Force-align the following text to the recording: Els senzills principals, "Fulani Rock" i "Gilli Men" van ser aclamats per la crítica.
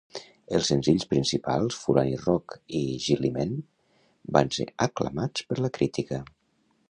Els 0.57 0.69
senzills 0.69 1.03
principals, 1.09 1.75
"Fulani 1.81 2.15
Rock" 2.21 2.57
i 2.79 2.81
"Gilli 3.03 3.31
Men" 3.37 3.53
van 4.37 4.49
ser 4.59 4.67
aclamats 4.87 5.49
per 5.51 5.61
la 5.67 5.71
crítica. 5.79 6.23